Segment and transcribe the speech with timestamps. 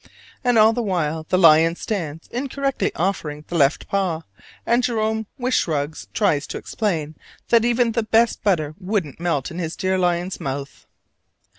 [0.43, 4.23] And all the while the lion stands incorrectly offering the left paw,
[4.65, 7.13] and Jerome with shrugs tries to explain
[7.49, 10.87] that even the best butter wouldn't melt in his dear lion's mouth.